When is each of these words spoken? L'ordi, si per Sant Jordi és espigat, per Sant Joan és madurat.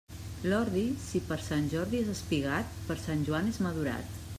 L'ordi, 0.51 0.85
si 1.03 1.21
per 1.27 1.37
Sant 1.49 1.69
Jordi 1.75 2.01
és 2.07 2.11
espigat, 2.17 2.77
per 2.89 3.01
Sant 3.07 3.25
Joan 3.31 3.53
és 3.55 3.67
madurat. 3.69 4.23